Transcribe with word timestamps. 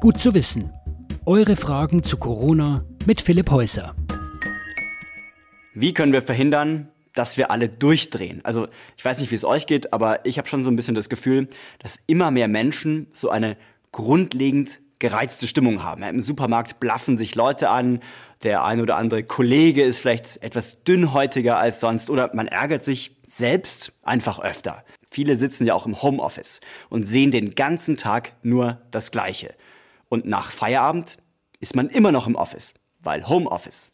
Gut 0.00 0.18
zu 0.18 0.32
wissen. 0.32 0.72
Eure 1.26 1.56
Fragen 1.56 2.02
zu 2.02 2.16
Corona 2.16 2.86
mit 3.04 3.20
Philipp 3.20 3.50
Häuser. 3.50 3.94
Wie 5.74 5.92
können 5.92 6.14
wir 6.14 6.22
verhindern, 6.22 6.88
dass 7.12 7.36
wir 7.36 7.50
alle 7.50 7.68
durchdrehen? 7.68 8.40
Also 8.42 8.68
ich 8.96 9.04
weiß 9.04 9.20
nicht, 9.20 9.30
wie 9.30 9.34
es 9.34 9.44
euch 9.44 9.66
geht, 9.66 9.92
aber 9.92 10.24
ich 10.24 10.38
habe 10.38 10.48
schon 10.48 10.64
so 10.64 10.70
ein 10.70 10.76
bisschen 10.76 10.94
das 10.94 11.10
Gefühl, 11.10 11.48
dass 11.80 12.00
immer 12.06 12.30
mehr 12.30 12.48
Menschen 12.48 13.08
so 13.12 13.28
eine 13.28 13.58
grundlegend 13.92 14.80
gereizte 15.00 15.46
Stimmung 15.46 15.82
haben. 15.82 16.02
Im 16.02 16.22
Supermarkt 16.22 16.80
blaffen 16.80 17.18
sich 17.18 17.34
Leute 17.34 17.68
an, 17.68 18.00
der 18.42 18.64
ein 18.64 18.80
oder 18.80 18.96
andere 18.96 19.22
Kollege 19.22 19.82
ist 19.82 20.00
vielleicht 20.00 20.42
etwas 20.42 20.82
dünnhäutiger 20.82 21.58
als 21.58 21.78
sonst 21.78 22.08
oder 22.08 22.34
man 22.34 22.48
ärgert 22.48 22.86
sich 22.86 23.16
selbst 23.28 23.92
einfach 24.02 24.40
öfter. 24.40 24.82
Viele 25.10 25.36
sitzen 25.36 25.66
ja 25.66 25.74
auch 25.74 25.84
im 25.84 26.00
Homeoffice 26.00 26.60
und 26.88 27.06
sehen 27.06 27.32
den 27.32 27.54
ganzen 27.54 27.98
Tag 27.98 28.32
nur 28.42 28.80
das 28.92 29.10
Gleiche. 29.10 29.54
Und 30.10 30.26
nach 30.26 30.50
Feierabend 30.50 31.16
ist 31.60 31.76
man 31.76 31.88
immer 31.88 32.12
noch 32.12 32.26
im 32.26 32.34
Office, 32.34 32.74
weil 32.98 33.26
Homeoffice. 33.26 33.92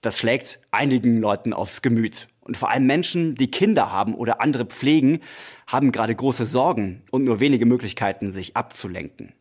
Das 0.00 0.18
schlägt 0.18 0.58
einigen 0.72 1.20
Leuten 1.20 1.52
aufs 1.52 1.82
Gemüt. 1.82 2.28
Und 2.40 2.56
vor 2.56 2.70
allem 2.70 2.86
Menschen, 2.86 3.36
die 3.36 3.50
Kinder 3.50 3.92
haben 3.92 4.14
oder 4.14 4.40
andere 4.40 4.64
pflegen, 4.64 5.20
haben 5.66 5.92
gerade 5.92 6.14
große 6.14 6.46
Sorgen 6.46 7.02
und 7.10 7.24
nur 7.24 7.40
wenige 7.40 7.66
Möglichkeiten, 7.66 8.30
sich 8.30 8.56
abzulenken. 8.56 9.32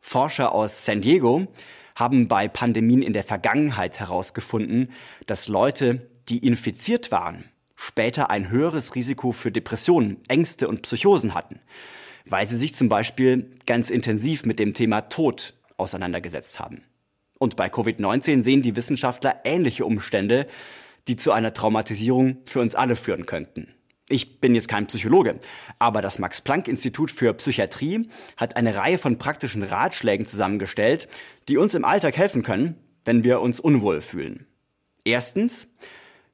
Forscher 0.00 0.52
aus 0.52 0.84
San 0.84 1.00
Diego 1.00 1.46
haben 1.94 2.28
bei 2.28 2.48
Pandemien 2.48 3.02
in 3.02 3.12
der 3.12 3.24
Vergangenheit 3.24 4.00
herausgefunden, 4.00 4.90
dass 5.26 5.48
Leute, 5.48 6.10
die 6.28 6.38
infiziert 6.38 7.12
waren, 7.12 7.44
später 7.76 8.30
ein 8.30 8.50
höheres 8.50 8.94
Risiko 8.94 9.32
für 9.32 9.52
Depressionen, 9.52 10.20
Ängste 10.28 10.68
und 10.68 10.82
Psychosen 10.82 11.34
hatten, 11.34 11.60
weil 12.24 12.46
sie 12.46 12.56
sich 12.56 12.74
zum 12.74 12.88
Beispiel 12.88 13.50
ganz 13.66 13.90
intensiv 13.90 14.44
mit 14.44 14.58
dem 14.58 14.74
Thema 14.74 15.02
Tod 15.02 15.54
auseinandergesetzt 15.76 16.60
haben. 16.60 16.82
Und 17.38 17.56
bei 17.56 17.66
Covid-19 17.66 18.42
sehen 18.42 18.62
die 18.62 18.76
Wissenschaftler 18.76 19.40
ähnliche 19.44 19.84
Umstände, 19.84 20.46
die 21.08 21.16
zu 21.16 21.32
einer 21.32 21.52
Traumatisierung 21.52 22.38
für 22.46 22.60
uns 22.60 22.74
alle 22.74 22.96
führen 22.96 23.26
könnten. 23.26 23.68
Ich 24.08 24.40
bin 24.40 24.54
jetzt 24.54 24.68
kein 24.68 24.86
Psychologe, 24.86 25.38
aber 25.78 26.02
das 26.02 26.18
Max-Planck-Institut 26.18 27.10
für 27.10 27.32
Psychiatrie 27.34 28.08
hat 28.36 28.56
eine 28.56 28.74
Reihe 28.76 28.98
von 28.98 29.18
praktischen 29.18 29.62
Ratschlägen 29.62 30.26
zusammengestellt, 30.26 31.08
die 31.48 31.56
uns 31.56 31.74
im 31.74 31.86
Alltag 31.86 32.16
helfen 32.16 32.42
können, 32.42 32.76
wenn 33.04 33.24
wir 33.24 33.40
uns 33.40 33.60
unwohl 33.60 34.02
fühlen. 34.02 34.46
Erstens, 35.04 35.68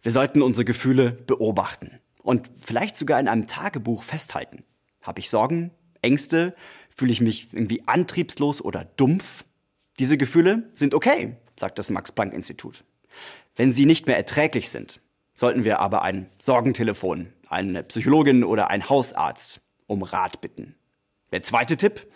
wir 0.02 0.10
sollten 0.10 0.42
unsere 0.42 0.64
Gefühle 0.64 1.12
beobachten 1.12 2.00
und 2.22 2.50
vielleicht 2.60 2.96
sogar 2.96 3.20
in 3.20 3.28
einem 3.28 3.46
Tagebuch 3.46 4.02
festhalten. 4.02 4.64
Habe 5.02 5.20
ich 5.20 5.30
Sorgen, 5.30 5.70
Ängste, 6.02 6.54
fühle 6.94 7.12
ich 7.12 7.20
mich 7.20 7.48
irgendwie 7.52 7.82
antriebslos 7.86 8.62
oder 8.62 8.84
dumpf? 8.84 9.44
Diese 9.98 10.16
Gefühle 10.16 10.70
sind 10.74 10.94
okay, 10.94 11.36
sagt 11.56 11.78
das 11.78 11.90
Max-Planck-Institut. 11.90 12.84
Wenn 13.56 13.72
sie 13.72 13.86
nicht 13.86 14.06
mehr 14.06 14.16
erträglich 14.16 14.70
sind, 14.70 15.00
sollten 15.34 15.64
wir 15.64 15.80
aber 15.80 16.02
ein 16.02 16.28
Sorgentelefon, 16.38 17.32
eine 17.48 17.82
Psychologin 17.82 18.44
oder 18.44 18.68
ein 18.68 18.88
Hausarzt 18.88 19.60
um 19.86 20.02
Rat 20.02 20.40
bitten. 20.40 20.74
Der 21.32 21.42
zweite 21.42 21.76
Tipp, 21.76 22.06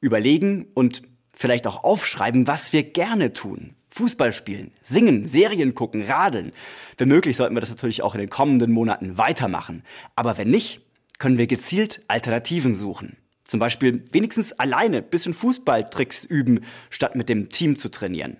überlegen 0.00 0.66
und 0.74 1.02
vielleicht 1.34 1.66
auch 1.66 1.84
aufschreiben, 1.84 2.46
was 2.46 2.72
wir 2.72 2.82
gerne 2.82 3.32
tun. 3.32 3.74
Fußball 3.90 4.32
spielen, 4.32 4.72
singen, 4.82 5.28
Serien 5.28 5.74
gucken, 5.74 6.02
radeln. 6.02 6.52
Wenn 6.98 7.08
möglich 7.08 7.36
sollten 7.36 7.54
wir 7.54 7.60
das 7.60 7.70
natürlich 7.70 8.02
auch 8.02 8.14
in 8.14 8.20
den 8.20 8.30
kommenden 8.30 8.72
Monaten 8.72 9.18
weitermachen. 9.18 9.84
Aber 10.16 10.36
wenn 10.36 10.50
nicht, 10.50 10.80
können 11.24 11.38
wir 11.38 11.46
gezielt 11.46 12.02
Alternativen 12.06 12.76
suchen. 12.76 13.16
Zum 13.44 13.58
Beispiel 13.58 14.04
wenigstens 14.12 14.52
alleine 14.52 15.00
bisschen 15.00 15.32
Fußballtricks 15.32 16.24
üben, 16.24 16.60
statt 16.90 17.16
mit 17.16 17.30
dem 17.30 17.48
Team 17.48 17.76
zu 17.76 17.90
trainieren. 17.90 18.36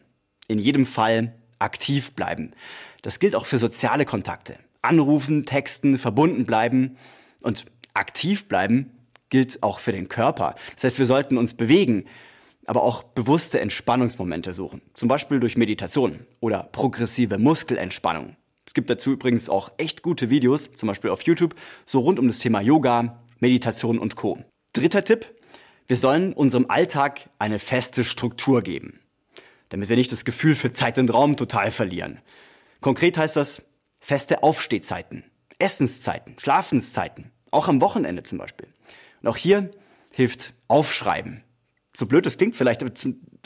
In 0.48 0.58
jedem 0.58 0.84
Fall 0.84 1.32
aktiv 1.58 2.12
bleiben. 2.12 2.52
Das 3.00 3.20
gilt 3.20 3.36
auch 3.36 3.46
für 3.46 3.56
soziale 3.56 4.04
Kontakte. 4.04 4.58
Anrufen, 4.82 5.46
texten, 5.46 5.96
verbunden 5.96 6.44
bleiben 6.44 6.98
und 7.40 7.64
aktiv 7.94 8.48
bleiben 8.48 8.90
gilt 9.30 9.62
auch 9.62 9.78
für 9.78 9.92
den 9.92 10.08
Körper. 10.08 10.54
Das 10.74 10.84
heißt, 10.84 10.98
wir 10.98 11.06
sollten 11.06 11.38
uns 11.38 11.54
bewegen, 11.54 12.04
aber 12.66 12.82
auch 12.82 13.02
bewusste 13.02 13.60
Entspannungsmomente 13.60 14.52
suchen. 14.52 14.82
Zum 14.92 15.08
Beispiel 15.08 15.40
durch 15.40 15.56
Meditation 15.56 16.26
oder 16.40 16.64
progressive 16.64 17.38
Muskelentspannung. 17.38 18.36
Es 18.66 18.74
gibt 18.74 18.90
dazu 18.90 19.12
übrigens 19.12 19.48
auch 19.48 19.72
echt 19.78 20.02
gute 20.02 20.30
Videos, 20.30 20.72
zum 20.72 20.86
Beispiel 20.86 21.10
auf 21.10 21.22
YouTube, 21.22 21.54
so 21.84 21.98
rund 21.98 22.18
um 22.18 22.28
das 22.28 22.38
Thema 22.38 22.60
Yoga, 22.60 23.22
Meditation 23.40 23.98
und 23.98 24.16
Co. 24.16 24.38
Dritter 24.72 25.04
Tipp. 25.04 25.26
Wir 25.86 25.96
sollen 25.96 26.32
unserem 26.32 26.70
Alltag 26.70 27.28
eine 27.38 27.58
feste 27.58 28.04
Struktur 28.04 28.62
geben 28.62 29.00
damit 29.74 29.88
wir 29.88 29.96
nicht 29.96 30.12
das 30.12 30.24
Gefühl 30.24 30.54
für 30.54 30.72
Zeit 30.72 30.98
und 31.00 31.12
Raum 31.12 31.36
total 31.36 31.72
verlieren. 31.72 32.20
Konkret 32.80 33.18
heißt 33.18 33.34
das 33.34 33.60
feste 33.98 34.44
Aufstehzeiten, 34.44 35.24
Essenszeiten, 35.58 36.36
Schlafenszeiten, 36.38 37.32
auch 37.50 37.66
am 37.66 37.80
Wochenende 37.80 38.22
zum 38.22 38.38
Beispiel. 38.38 38.68
Und 39.20 39.28
auch 39.28 39.36
hier 39.36 39.72
hilft 40.12 40.54
Aufschreiben. 40.68 41.42
So 41.92 42.06
blöd 42.06 42.24
es 42.24 42.38
klingt 42.38 42.54
vielleicht, 42.54 42.84
aber 42.84 42.92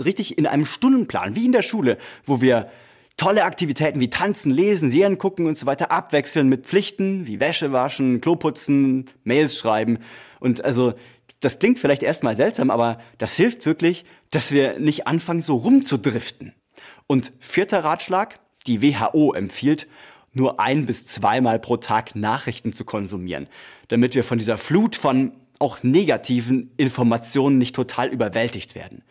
richtig 0.05 0.37
in 0.37 0.47
einem 0.47 0.67
Stundenplan, 0.67 1.35
wie 1.35 1.47
in 1.47 1.53
der 1.53 1.63
Schule, 1.63 1.97
wo 2.27 2.43
wir 2.43 2.71
tolle 3.19 3.45
Aktivitäten 3.45 4.01
wie 4.01 4.09
Tanzen, 4.09 4.51
Lesen, 4.51 4.91
Serien 4.91 5.19
gucken 5.19 5.47
und 5.47 5.59
so 5.59 5.67
weiter 5.67 5.91
abwechseln 5.91 6.49
mit 6.49 6.65
Pflichten 6.65 7.27
wie 7.27 7.41
Wäsche 7.41 7.73
waschen, 7.73 8.23
Klo 8.23 8.37
putzen, 8.37 9.11
Mails 9.25 9.59
schreiben. 9.59 9.99
Und 10.41 10.65
also 10.65 10.95
das 11.41 11.59
klingt 11.59 11.79
vielleicht 11.79 12.03
erstmal 12.03 12.37
seltsam, 12.37 12.71
aber 12.71 12.99
das 13.19 13.35
hilft 13.35 13.67
wirklich, 13.67 14.05
dass 14.31 14.53
wir 14.53 14.79
nicht 14.79 15.07
anfangen, 15.07 15.43
so 15.43 15.57
rumzudriften. 15.57 16.55
Und 17.07 17.33
vierter 17.41 17.85
Ratschlag, 17.85 18.41
die 18.67 18.83
WHO 18.83 19.35
empfiehlt, 19.35 19.89
nur 20.33 20.61
ein 20.61 20.87
bis 20.87 21.07
zweimal 21.07 21.59
pro 21.59 21.77
Tag 21.77 22.15
Nachrichten 22.15 22.73
zu 22.73 22.85
konsumieren, 22.85 23.49
damit 23.89 24.15
wir 24.15 24.25
von 24.25 24.39
dieser 24.39 24.59
Flut 24.59 24.95
von 24.95 25.33
auch 25.59 25.83
negativen 25.83 26.71
Informationen 26.77 27.59
nicht 27.59 27.75
total 27.75 28.09
überwältigt 28.09 28.77
werden. 28.77 29.03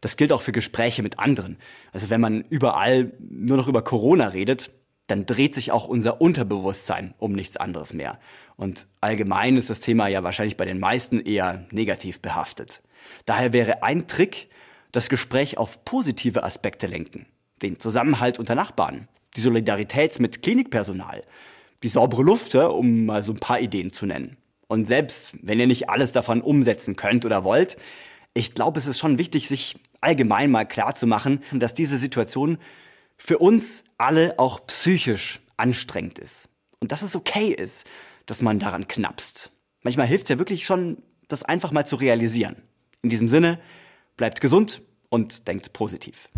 Das 0.00 0.16
gilt 0.16 0.32
auch 0.32 0.42
für 0.42 0.52
Gespräche 0.52 1.02
mit 1.02 1.18
anderen. 1.18 1.58
Also 1.92 2.10
wenn 2.10 2.20
man 2.20 2.42
überall 2.42 3.12
nur 3.18 3.56
noch 3.56 3.68
über 3.68 3.82
Corona 3.82 4.28
redet, 4.28 4.70
dann 5.06 5.26
dreht 5.26 5.54
sich 5.54 5.72
auch 5.72 5.86
unser 5.86 6.20
Unterbewusstsein 6.20 7.14
um 7.18 7.32
nichts 7.32 7.56
anderes 7.56 7.92
mehr. 7.92 8.18
Und 8.56 8.86
allgemein 9.00 9.56
ist 9.56 9.70
das 9.70 9.80
Thema 9.80 10.08
ja 10.08 10.22
wahrscheinlich 10.22 10.56
bei 10.56 10.64
den 10.64 10.80
meisten 10.80 11.20
eher 11.20 11.66
negativ 11.70 12.20
behaftet. 12.20 12.82
Daher 13.24 13.52
wäre 13.52 13.82
ein 13.82 14.08
Trick, 14.08 14.48
das 14.92 15.08
Gespräch 15.08 15.58
auf 15.58 15.84
positive 15.84 16.42
Aspekte 16.42 16.86
lenken. 16.86 17.26
Den 17.62 17.78
Zusammenhalt 17.78 18.38
unter 18.38 18.54
Nachbarn, 18.54 19.08
die 19.36 19.40
Solidarität 19.40 20.18
mit 20.20 20.42
Klinikpersonal, 20.42 21.22
die 21.82 21.88
saubere 21.88 22.22
Luft, 22.22 22.54
um 22.54 23.06
mal 23.06 23.22
so 23.22 23.32
ein 23.32 23.38
paar 23.40 23.60
Ideen 23.60 23.92
zu 23.92 24.06
nennen. 24.06 24.36
Und 24.68 24.86
selbst 24.86 25.34
wenn 25.42 25.60
ihr 25.60 25.66
nicht 25.66 25.88
alles 25.88 26.12
davon 26.12 26.40
umsetzen 26.40 26.96
könnt 26.96 27.24
oder 27.24 27.44
wollt, 27.44 27.76
ich 28.34 28.54
glaube, 28.54 28.78
es 28.78 28.86
ist 28.86 28.98
schon 28.98 29.18
wichtig, 29.18 29.48
sich 29.48 29.76
allgemein 30.06 30.50
mal 30.50 30.64
klar 30.64 30.94
zu 30.94 31.06
machen, 31.06 31.42
dass 31.52 31.74
diese 31.74 31.98
Situation 31.98 32.58
für 33.16 33.38
uns 33.38 33.82
alle 33.98 34.38
auch 34.38 34.66
psychisch 34.66 35.40
anstrengend 35.56 36.18
ist. 36.18 36.48
Und 36.78 36.92
dass 36.92 37.02
es 37.02 37.16
okay 37.16 37.48
ist, 37.48 37.86
dass 38.26 38.40
man 38.40 38.58
daran 38.58 38.86
knapst. 38.86 39.50
Manchmal 39.82 40.06
hilft 40.06 40.24
es 40.24 40.30
ja 40.30 40.38
wirklich 40.38 40.64
schon, 40.64 41.02
das 41.28 41.42
einfach 41.42 41.72
mal 41.72 41.84
zu 41.84 41.96
realisieren. 41.96 42.62
In 43.02 43.10
diesem 43.10 43.28
Sinne, 43.28 43.58
bleibt 44.16 44.40
gesund 44.40 44.80
und 45.08 45.48
denkt 45.48 45.72
positiv. 45.72 46.28